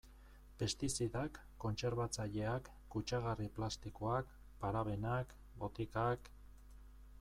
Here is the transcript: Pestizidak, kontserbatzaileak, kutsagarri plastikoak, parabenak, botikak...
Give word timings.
Pestizidak, 0.61 1.37
kontserbatzaileak, 1.65 2.71
kutsagarri 2.95 3.49
plastikoak, 3.59 4.35
parabenak, 4.65 5.41
botikak... 5.65 6.33